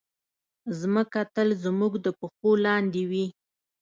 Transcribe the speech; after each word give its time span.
مځکه 0.93 1.21
تل 1.33 1.49
زموږ 1.63 1.93
د 2.05 2.07
پښو 2.19 2.51
لاندې 2.65 3.01
وي. 3.09 3.25